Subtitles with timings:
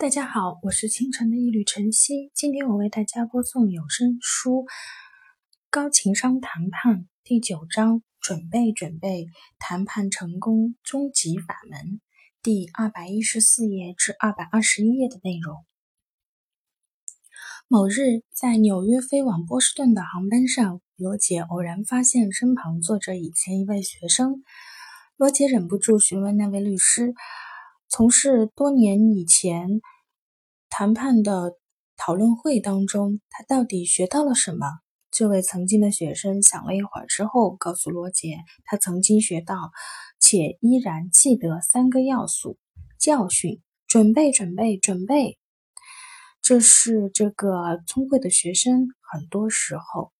[0.00, 2.32] 大家好，我是清晨的一缕晨曦。
[2.32, 4.62] 今天我为大家播送有声书
[5.68, 9.26] 《高情商谈判》第九章“准备准备，
[9.58, 12.00] 谈判成功终极法门”
[12.42, 15.66] 第二百一十四页至二百二十一页的内容。
[17.68, 24.42] 某日，在纽约飞往波士顿的航班上，罗杰偶然发现身旁坐着以前一位学生。
[25.18, 27.12] 罗杰忍不住询问那位律师。
[27.92, 29.80] 从事多年以前
[30.68, 31.56] 谈判的
[31.96, 34.64] 讨论会当中，他到底学到了什么？
[35.10, 39.72] 这位曾经的学生想了一会儿之后，告诉罗杰，他曾经学到
[40.20, 42.58] 且依然记得三个要素：
[42.96, 45.36] 教训、准备、准备、准备。
[46.40, 50.12] 这是这个聪慧的学生很多时候，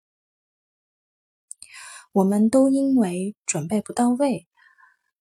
[2.11, 4.49] 我们都因为准备不到位，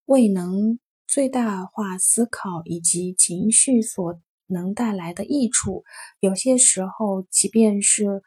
[0.05, 0.79] 未能。
[1.11, 5.83] 最大化思考以及情绪所能带来的益处，
[6.19, 8.21] 有些时候，即便是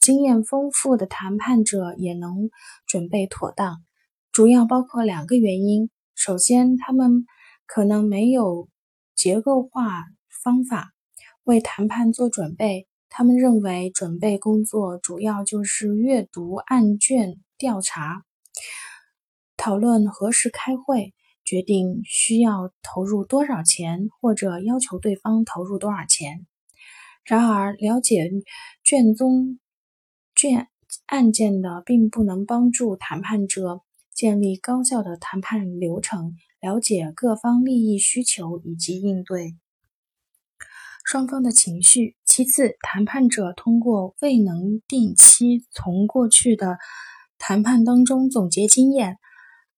[0.00, 2.50] 经验丰富的谈判者也能
[2.88, 3.84] 准备妥当。
[4.32, 7.24] 主要包括两个原因：首先，他们
[7.66, 8.68] 可能没有
[9.14, 10.06] 结构化
[10.42, 10.92] 方法
[11.44, 18.24] 为谈判做准备；他们认为准备工作主要就是阅读案卷、调查、
[19.56, 21.14] 讨论何时开会。
[21.54, 26.48] 决定需要投入多少钱，或者要求对方投入多少钱。
[27.24, 28.28] 然而，了解
[28.82, 29.60] 卷宗
[30.34, 30.66] 卷
[31.06, 39.54] 案件的，并不能帮助谈判者建立高效的谈判流程，了解各方利益需求以及应对
[41.04, 42.16] 双方的情绪。
[42.24, 46.78] 其次，谈判者通过未能定期从过去的
[47.38, 49.18] 谈判当中总结经验。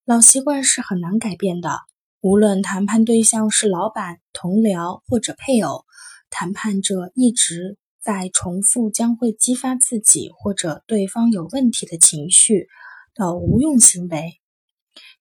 [0.07, 1.81] 老习惯是很难改变的。
[2.21, 5.83] 无论谈判对象是老板、同僚或者配偶，
[6.29, 12.67] 谈判者一直在重复将会激发自己或者对方有问题的情绪
[13.15, 14.39] 的无用行为。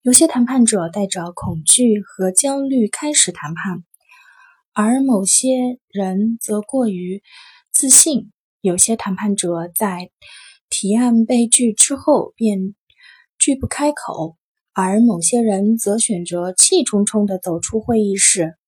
[0.02, 3.82] 有些谈判者带着恐惧和焦虑开始谈判，
[4.72, 7.24] 而某些人则过于
[7.72, 8.30] 自信。
[8.60, 10.12] 有些谈判者在
[10.70, 12.76] 提案被拒之后便
[13.36, 14.36] 拒不开口。
[14.78, 18.58] 而某些人则选择气冲冲地走出会议室。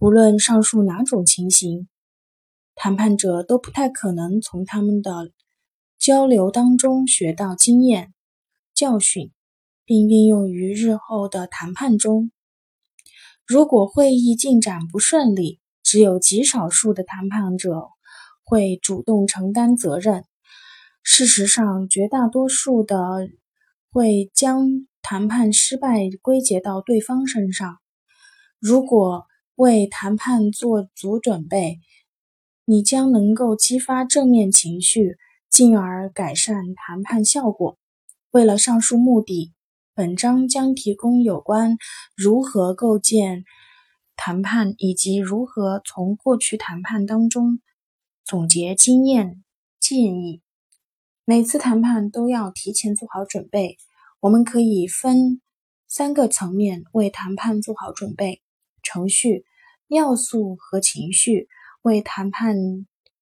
[0.00, 1.86] 无论上述哪种情形，
[2.74, 5.30] 谈判者都不太可能从他们的
[5.96, 8.12] 交流当中学到经验
[8.74, 9.30] 教训，
[9.84, 12.32] 并运用于日后的谈判中。
[13.46, 17.90] 如果会议进展不顺利，只有极少数的谈判者
[18.42, 20.24] 会主动承担责任。
[21.04, 23.28] 事实上，绝大多数的
[23.92, 24.88] 会将。
[25.10, 27.78] 谈判失败归结到对方身上。
[28.58, 29.24] 如果
[29.54, 31.78] 为谈判做足准备，
[32.66, 35.16] 你将能够激发正面情绪，
[35.48, 37.78] 进而改善谈判效果。
[38.32, 39.54] 为了上述目的，
[39.94, 41.78] 本章将提供有关
[42.14, 43.44] 如何构建
[44.14, 47.60] 谈判以及如何从过去谈判当中
[48.26, 49.42] 总结经验
[49.80, 50.42] 建议。
[51.24, 53.78] 每次谈判都要提前做好准备。
[54.20, 55.40] 我们可以分
[55.86, 58.42] 三个层面为谈判做好准备：
[58.82, 59.44] 程序、
[59.86, 61.46] 要素和情绪，
[61.82, 62.56] 为谈判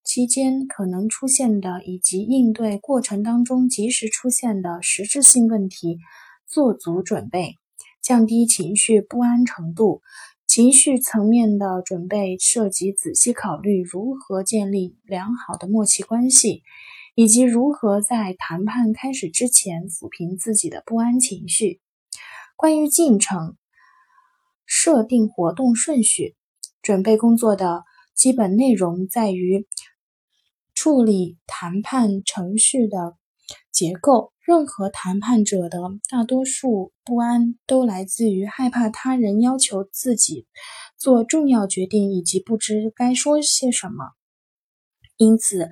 [0.03, 5.99] 期间可能出现的以及应对过程当中及时出现的实质性问题
[6.47, 7.57] 做足准备，
[8.01, 10.01] 降低情绪不安程度。
[10.47, 16.63] 情绪层面的准备涉及仔细考虑如何建立良好的默契关系。
[17.17, 21.81] 以及如何在谈判开始之前抚平自己的不安情绪。
[22.57, 23.57] 关于进程，
[24.67, 26.37] 设定活动顺序。
[26.83, 27.85] 准备工作的
[28.15, 29.67] 基本内容在于
[30.75, 33.17] 处理谈判程序的
[33.73, 34.33] 结构。
[34.41, 40.47] 任何谈判者的大多数不安都来自于害怕他人要求自己
[40.99, 44.13] 做重要决定，以及不知该说些什么。
[45.17, 45.71] 因此。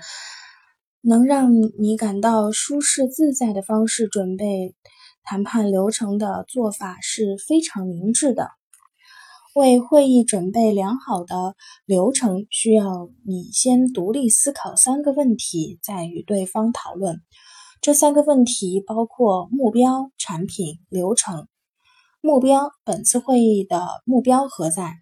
[1.06, 4.75] 能让你感到舒适自在的方式准备
[5.23, 8.49] 谈判流程的做法是非常明智的。
[9.55, 11.55] 为会议准备良好的
[11.85, 17.21] 流程，需要你先独立思考三个问题，再与对方讨论。
[17.83, 21.47] 这三个问题包括目标、产品、流程。
[22.23, 24.95] 目标：本次会议的目标何在？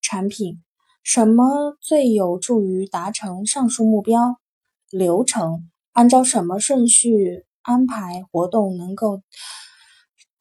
[0.00, 0.62] 产品：
[1.02, 4.38] 什么最有助于达成上述目标？
[4.90, 9.22] 流程按照什么顺序安排活动能够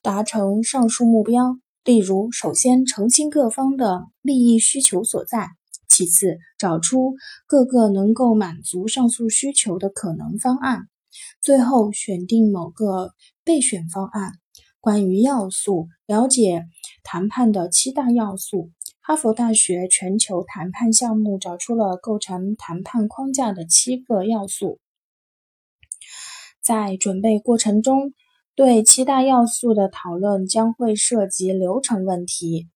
[0.01, 1.57] 达成上述目标？
[1.83, 5.49] 例如，首先澄清各方的利益需求所在，
[5.89, 7.15] 其次，找出
[7.45, 10.87] 各个能够满足上述需求的可能方案。
[11.41, 14.33] 最后，选定某个备选方案。
[14.79, 16.65] 关于要素，了解
[17.03, 18.71] 谈判的七大要素。
[19.07, 24.81] 哈佛大学全球谈判项目找出了构成谈判框架的七个要素。
[26.59, 28.13] 在准备过程中，
[28.53, 32.67] 对七大要素的讨论将会涉及流程问题。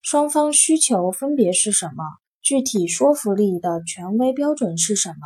[0.00, 2.02] 双方需求分别是什么？
[2.40, 5.16] 具体说服力的权威标准是什么？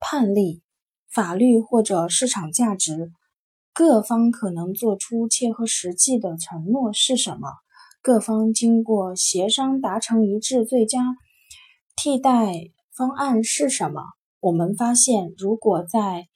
[0.00, 0.60] 判例、
[1.08, 3.12] 法律或者市场价值？
[3.74, 7.48] 各方可能做出切合实际的承诺是什么？
[8.02, 11.16] 各方经过协商达成一致最佳
[11.96, 14.00] 替代方案是什么？
[14.38, 16.28] 我们发现，如果在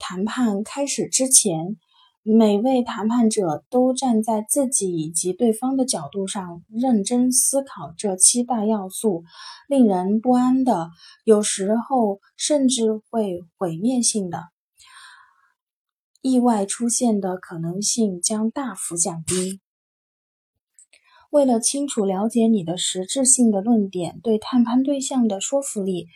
[0.00, 1.76] 谈判开始之前，
[2.24, 9.22] 每位谈判者都站在自己以及对方的角度上认真思考这七大要素，
[9.68, 10.90] 令人不安的，
[11.22, 14.42] 有时候甚至会毁灭性的。
[16.22, 19.60] 意外出现的可能性将大幅降低。
[21.30, 26.08] 为了清楚了解你的实质性的论点对谈判对象的说服力，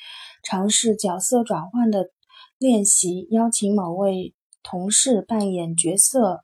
[0.43, 2.11] 尝试角色转换的
[2.59, 3.29] 练习。
[3.31, 6.43] 邀请某位同事扮演角色，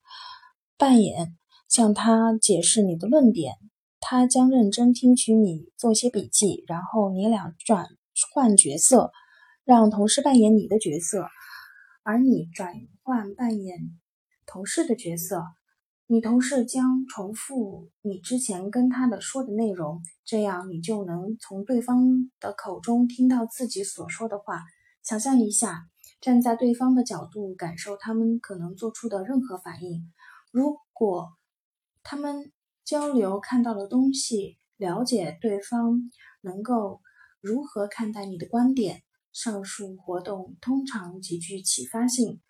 [0.78, 1.36] 扮演
[1.68, 3.56] 向他解释你的论点。
[3.98, 7.86] 他将认真听取你，做些笔记，然后你俩转
[8.32, 9.10] 换角色，
[9.64, 11.26] 让同事扮演你的角色。
[12.02, 12.74] 而你转
[13.10, 13.98] 换扮演
[14.46, 15.42] 同事的角色，
[16.06, 24.62] 你同事将重复你之前跟他的说的内容，这样你就能从对方的口中听到自己所说的话。
[25.02, 25.88] 想象一下，
[26.20, 30.12] 站在对方的角度，感受他们可能做出的任何反应。
[30.52, 31.32] 如果
[32.04, 32.52] 他们
[32.84, 35.98] 交流看到的东西，了解对方
[36.42, 37.00] 能够
[37.40, 39.02] 如何看待你的观点。
[39.32, 42.40] 上述活动通常极具启发性，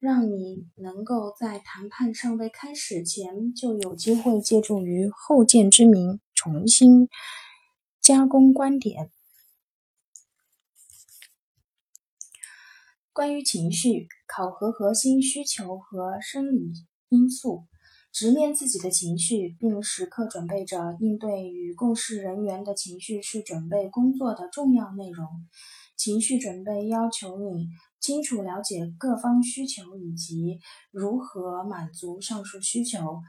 [0.00, 7.08] 让你能够在谈判尚未开始前就有机会借助于后见之明重新
[8.00, 9.10] 加工观点。
[13.12, 16.72] 关于情绪，考核核心需求和生理
[17.08, 17.66] 因素，
[18.12, 25.26] 直面自己的情绪，并时刻准备着应对与共事人员的情绪，是准备工作的重要内容。
[25.96, 27.66] 情绪准备要求你
[28.00, 30.60] 清楚了解各方需求以及
[30.92, 33.20] 如何满足上述需求，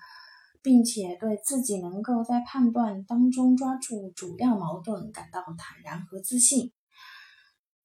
[0.62, 6.72] 并且对自己能够在判断当中抓住主要矛盾感到坦然和自信。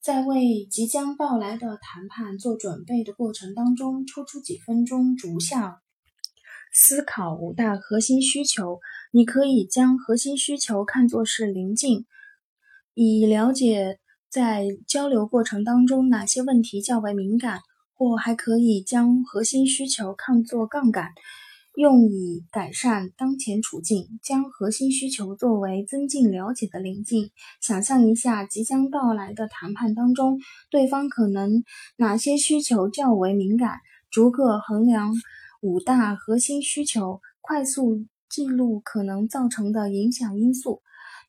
[0.00, 5.80] 在为即将到来的谈判做准备的过程当中，抽出几分钟逐项
[6.72, 8.80] 思考五大核心需求。
[9.10, 12.04] 你可以将核心需求看作是临近，
[12.92, 13.98] 以了解。
[14.34, 17.60] 在交流过程当中，哪些问题较为敏感？
[17.92, 21.10] 或还可以将核心需求看作杠杆，
[21.76, 24.18] 用以改善当前处境。
[24.24, 27.30] 将核心需求作为增进了解的临近。
[27.60, 31.62] 想象一下，即将到来的谈判当中，对方可能
[31.96, 33.78] 哪些需求较为敏感？
[34.10, 35.14] 逐个衡量
[35.60, 40.82] 五大核心需求，快速记录可能造成的影响因素。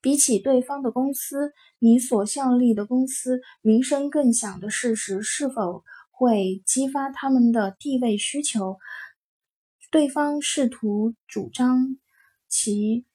[0.05, 8.77] 比起对方的公司，你所效力的公司名声更响的事实，是否会激发他们的地位需求？
[9.89, 11.97] 对方试图主张
[12.47, 13.07] 其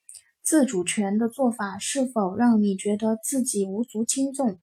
[0.42, 4.58] 自主权的做法，是否让你觉得自己无足轻重？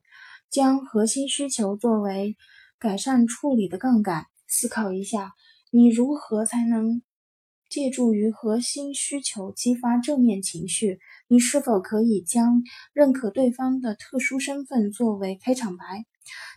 [0.50, 2.36] 将核心需求作为
[2.78, 5.32] 改善处理的杠杆，思考一下，
[5.70, 7.00] 你如何才能？
[7.68, 10.98] 借助于核心需求激发正面情绪，
[11.28, 16.06] 你是否可以将认可对方的特殊身份作为开场白，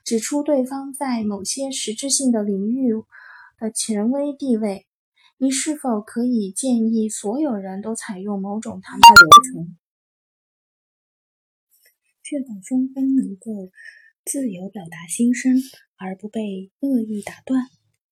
[0.05, 2.93] 指出对方在某些实质性的领域
[3.59, 4.87] 的权威地位？
[5.37, 9.77] 你是否可以建议所有人都采用某种谈判流程，
[12.21, 13.71] 确保双方能够
[14.23, 15.55] 自由表达心声
[15.97, 17.65] 而不被恶意打断？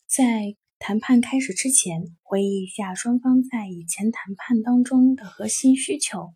[0.08, 6.34] 在谈判开始之前，回忆一下双方在以前谈判当中的核心需求。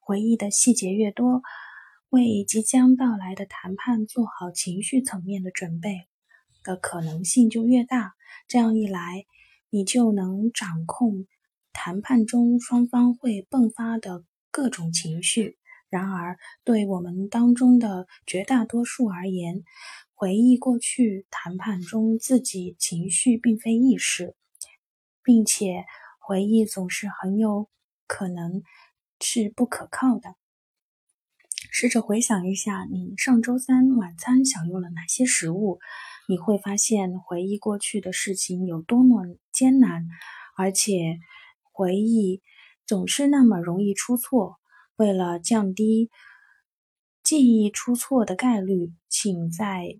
[0.00, 1.42] 回忆的细节越多，
[2.08, 6.06] 为即将到来的谈判做好情绪层面的准备
[6.62, 8.14] 的可能性就越大。
[8.46, 9.26] 这样一来，
[9.68, 11.26] 你就能掌控
[11.72, 15.58] 谈判中双方会迸发的各种情绪。
[15.90, 19.62] 然而，对我们当中的绝大多数而言，
[20.22, 24.36] 回忆过去谈判中自己情绪并非易事，
[25.24, 25.84] 并且
[26.20, 27.68] 回忆总是很有
[28.06, 28.62] 可能
[29.18, 30.36] 是不可靠的。
[31.72, 35.80] 试着回想一下，你上周三晚餐享用了哪些食物？
[36.28, 40.06] 你会发现，回忆过去的事情有多么艰难，
[40.56, 41.18] 而且
[41.72, 42.42] 回忆
[42.86, 44.60] 总是那么容易出错。
[44.94, 46.12] 为了降低
[47.24, 49.98] 记忆出错的概率，请在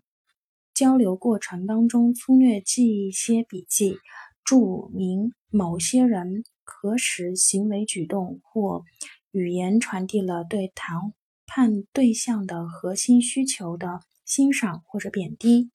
[0.75, 3.97] 交流过程当中粗略记一些笔记，
[4.45, 8.85] 注明某些人何时行为举动或
[9.31, 11.12] 语言传递了对谈。
[11.55, 15.71] 判对象的核心需求的欣赏或者贬低，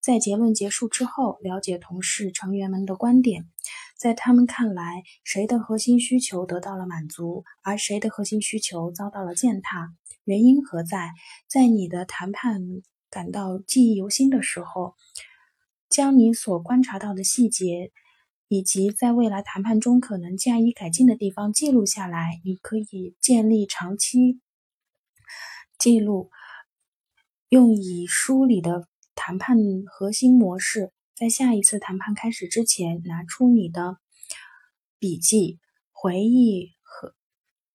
[0.00, 3.48] 在结论结束之后，了解同事成员们的观点，
[3.98, 11.10] 在他们看来，谁的核心需求得到了满足，而谁的核心需求遭到了践踏，原因何在？
[11.48, 12.60] 在你的谈判
[13.16, 14.94] 感到记忆犹新的时候，
[15.88, 17.90] 将你所观察到的细节，
[18.46, 24.42] 以及在未来谈判中可能加以改进的地方记录下来，你可以建立长期。
[25.78, 26.30] 记录
[27.48, 29.56] 用以梳理的谈判
[29.86, 33.96] 核心模式，在下一次谈判开始之前，拿出你的
[34.98, 35.58] 笔记，
[35.90, 37.14] 回忆和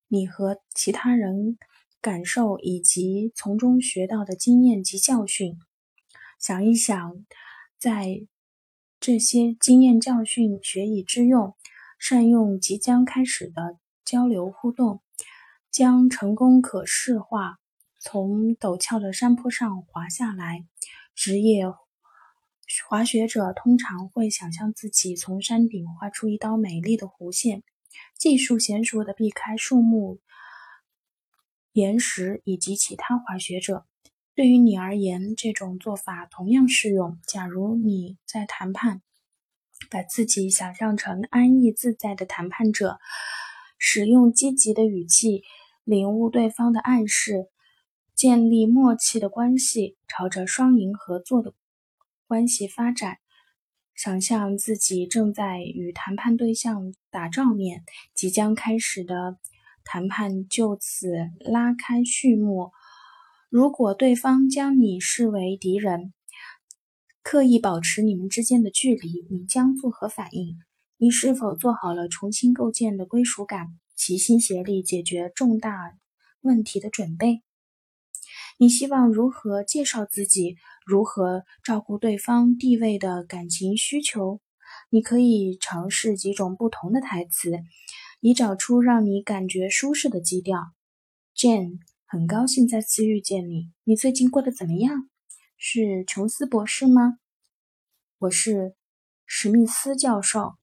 [0.07, 1.57] 你和其他人
[2.01, 5.59] 感受以及从中学到的经验及教训。
[6.39, 7.25] 想一想，
[7.77, 8.25] 在
[8.99, 11.55] 这些经验教训学以致用，
[11.99, 15.01] 善用即将开始的交流互动，
[15.69, 17.59] 将成功可视化。
[17.99, 20.65] 从陡峭的山坡上滑下来，
[21.13, 21.65] 职业
[22.89, 27.61] 滑雪者通常会想象自己从山顶画出一道美丽的弧线，
[28.17, 30.19] 技术娴熟的避开树木、
[31.73, 33.85] 岩石以及其他滑雪者。
[34.33, 37.19] 对于你而言，这种做法同样适用。
[37.27, 39.01] 假如你在谈判，
[39.89, 42.99] 把自己想象成安逸自在的谈判者，
[43.77, 45.43] 使用积极的语气，
[45.83, 47.47] 领悟对方的暗示。
[48.13, 51.55] 建立默契的关系，朝着双赢合作的
[52.27, 53.17] 关系发展。
[53.95, 59.37] 想象自己正在与谈判对象打照面，即将开始的
[59.83, 61.09] 谈判就此
[61.39, 62.71] 拉开序幕。
[63.49, 66.13] 如果对方将你视为敌人，
[67.23, 70.57] 刻意保持你们之间的距离，你将作何反应？
[70.97, 75.93] 你是否做好了重新构建的归属感、齐心协力解决重大
[76.41, 77.41] 问题的准备？
[78.57, 80.55] 你希望如何介绍自己？
[80.85, 84.39] 如何照顾对方地位的感情需求？
[84.89, 87.51] 你可以尝试几种不同的台词，
[88.21, 90.73] 以找出让你感觉舒适的基调。
[91.35, 93.71] Jane，很高兴再次遇见你。
[93.83, 95.09] 你最近过得怎么样？
[95.57, 97.17] 是琼斯博士吗？
[98.19, 98.75] 我是
[99.25, 100.55] 史密斯教授，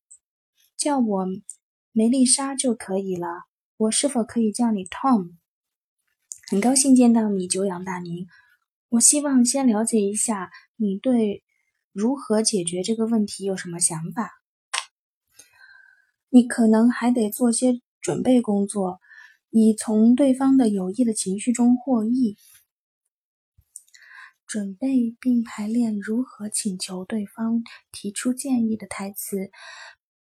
[0.76, 1.26] 叫我
[1.90, 3.26] 梅丽莎就可以了。
[3.76, 5.32] 我是否可以叫你 Tom？
[6.48, 8.28] 很高兴见到你，久仰大名。
[8.90, 11.42] 我希望先了解一下你对
[11.92, 14.37] 如何解决这个问题有什么想法。
[16.30, 19.00] 你可能还得做些准备工作，
[19.50, 22.36] 以从对方的有益的情绪中获益。
[24.46, 29.50] 准备并排练如何请求对方提出建议的台词，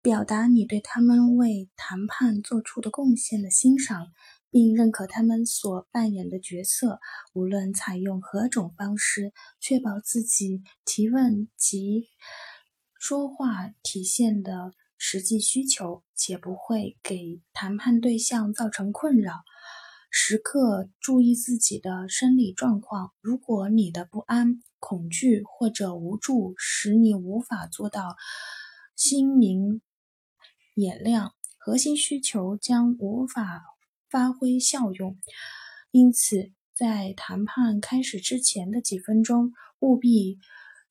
[0.01, 4.07] 表达你对他们为谈判做出的贡献的欣赏。
[4.53, 6.99] 并认可他们所扮演的角色，
[7.33, 12.07] 无论采用何种方式，确保自己提问及
[12.99, 14.71] 说话体现的
[15.05, 19.33] 实际需求，且不会给谈判对象造成困扰。
[20.09, 23.11] 时刻注意自己的生理状况。
[23.19, 28.15] 如果你的不安、恐惧或者无助使你无法做到
[28.95, 29.81] 心明
[30.75, 33.63] 眼亮，核心需求将无法。
[34.09, 35.17] 发挥效用，
[35.91, 40.37] 因此在谈判开始之前的几分钟，务必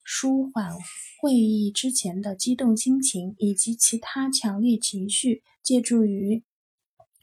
[0.05, 0.73] 舒缓
[1.21, 6.43] 会议之前的激动心情以及其他强烈情绪，借助于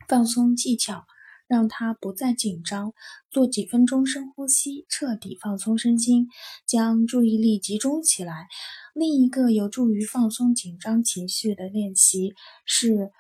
[0.08, 1.06] 放松技巧，
[1.48, 2.94] 让他不再紧张。
[3.30, 6.28] 做几分钟深呼吸，彻底放松身心，
[6.66, 8.48] 将注意力集中起来。
[8.94, 12.34] 另一个有助于放松紧张情绪的练习
[12.66, 13.12] 是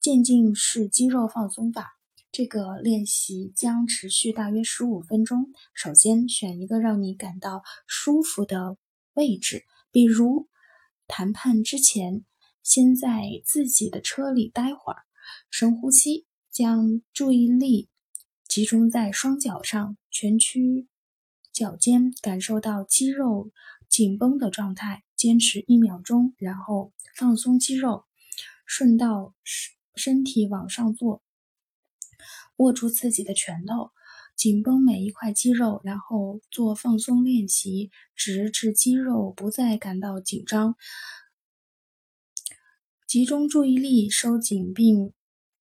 [0.00, 1.98] 渐进式肌肉放松法。
[2.30, 5.46] 这个练习将持续大约十五分钟。
[5.74, 8.76] 首先，选一个让你感到舒服的
[9.18, 10.48] 位置，比如
[11.08, 12.24] 谈判之前，
[12.62, 15.02] 先在自己的车里待会儿，
[15.50, 17.88] 深呼吸，将注意力
[18.46, 20.86] 集中在双脚上，蜷曲
[21.52, 23.50] 脚尖，感受到肌肉
[23.88, 28.04] 紧绷的状态，坚持一秒钟，然后放松肌肉，
[28.64, 31.24] 顺到身身体往上坐。
[32.58, 33.90] 握住自己的拳头，
[34.38, 40.76] 紧绷每一块肌肉，然后做放松练习，直至肌肉不再感到紧张。
[43.04, 45.12] 集中注意力，收紧并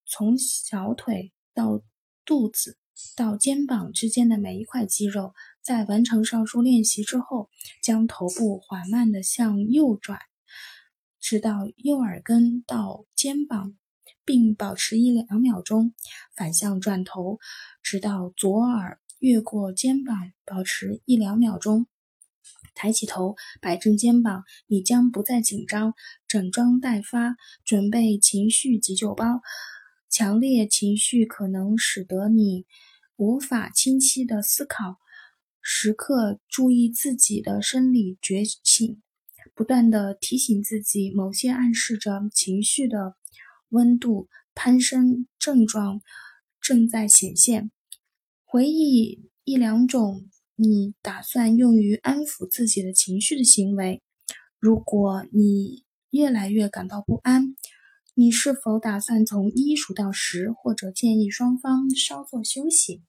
[0.05, 1.81] 从小腿到
[2.23, 2.77] 肚子
[3.15, 5.33] 到肩膀之间的每一块肌肉。
[5.63, 7.49] 在完成上述练习之后，
[7.81, 10.19] 将头部缓慢地向右转，
[11.19, 13.75] 直到右耳根到肩膀，
[14.25, 15.93] 并保持一两秒钟。
[16.35, 17.39] 反向转头，
[17.81, 21.87] 直到左耳越过肩膀，保持一两秒钟。
[22.75, 25.93] 抬起头，摆正肩膀，你将不再紧张，
[26.27, 27.35] 整装待发，
[27.65, 29.41] 准备情绪急救包。
[30.09, 32.65] 强烈情绪可能使得你
[33.17, 34.97] 无法清晰地思考。
[35.61, 39.01] 时刻注意自己的生理觉醒，
[39.53, 43.17] 不断的提醒自己，某些暗示着情绪的
[43.69, 46.01] 温度攀升症状
[46.59, 47.71] 正在显现。
[48.43, 54.01] 回忆一两种你打算用于安抚自己的情绪的行为。
[54.59, 57.55] 如果你越来越感到不安，
[58.15, 63.03] 你是否打算从一数到十，或者建议双方稍作休息？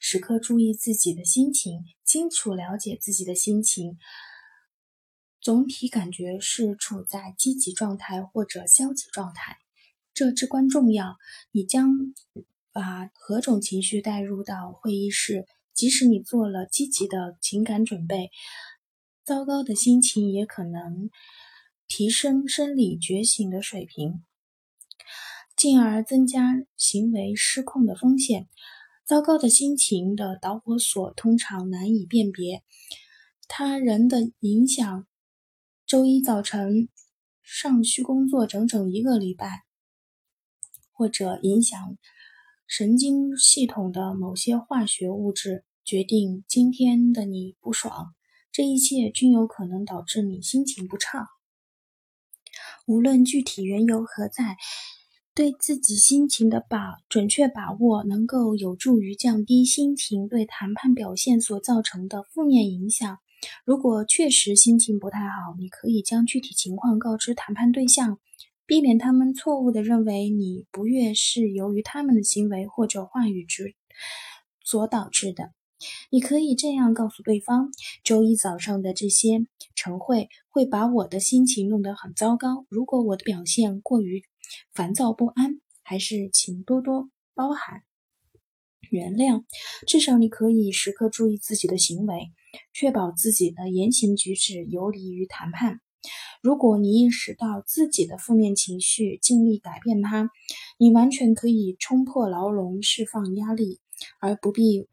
[0.00, 3.98] 时刻注意自己的心情，清楚了解自己的心情。
[5.42, 9.58] 总体感觉是处在积极状态或者消极状态，
[10.14, 11.16] 这至关重要。
[11.50, 12.14] 你将
[12.70, 18.30] 把何种情绪带入到会议室，即使你做了积极的情感准备，
[19.24, 21.10] 糟糕的心情也可能
[21.88, 24.22] 提升生理觉醒的水平，
[25.56, 28.46] 进而增加行为失控的风险。
[29.04, 32.62] 糟糕的心情的导火索通常难以辨别，
[33.48, 35.04] 他人的影响。
[35.92, 36.88] 周一早晨
[37.42, 39.64] 尚需工作整整一个礼拜，
[40.90, 41.98] 或者影响
[42.66, 48.14] 神经系统的某些化学物质决定今天的你不爽。
[48.50, 51.26] 这一切均有可能导致你心情不畅，
[52.86, 54.56] 无论具体缘由何在。
[55.34, 63.18] 对自己心情的把准确把握，能够有助于降低心情对谈判表现所造成的负面影响。
[63.64, 68.18] 如果确实心情不太好，你可以将具体情况告知谈判对象，
[68.66, 73.74] 避免他们错误地认为你不悦是由于他们的行为或者话语之
[74.64, 75.52] 所导致的。
[76.10, 77.70] 你可以这样告诉对方：
[78.04, 82.66] 周一早上的这些晨会会把我的心情弄得很糟糕。
[82.68, 84.22] 如果我的表现过于……
[84.74, 87.84] 烦躁不安，还是请多多包涵、
[88.90, 89.44] 原谅。
[89.86, 92.30] 至少你可以时刻注意自己的行为，
[92.72, 95.80] 确保自己的言行举止游离于谈判。
[96.42, 100.28] 如果你意识到自己的负面情绪，尽力改变它，
[100.78, 103.80] 你完全可以冲破牢笼，释放压力，
[104.20, 104.88] 而不必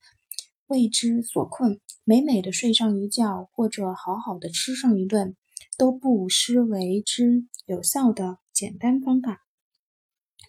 [0.67, 1.79] 为之所困。
[2.03, 5.35] 美美的睡上一觉，或者好好的吃上一顿，
[5.77, 9.48] 都不失为之有效的简单方法。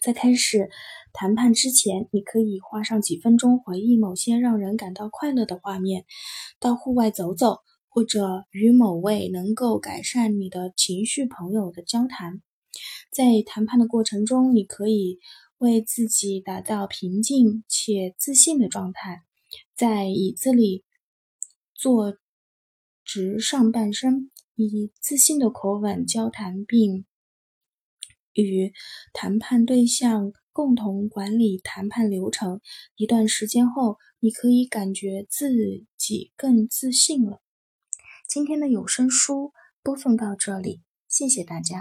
[0.01, 0.67] 在开始
[1.13, 6.05] 谈判之前，你可以花上几分钟回忆某些让人感到快乐的画面，
[6.59, 12.41] 到户外走走，或者与某位能够改善你的情绪朋友的交谈。
[13.11, 15.19] 在谈判的过程中，你可以
[15.59, 19.21] 为自己打造平静且自信的状态，
[19.75, 20.83] 在椅子里
[21.75, 22.17] 坐
[23.05, 27.05] 直上半身，以自信的口吻交谈，并。
[28.33, 28.73] 与
[29.13, 32.61] 谈判对象共同管理谈判流程，
[32.95, 35.49] 一段时间后，你可以感觉自
[35.97, 37.41] 己更自信了。
[38.27, 39.51] 今天的有声书
[39.83, 41.77] 播送到这里，谢谢大家。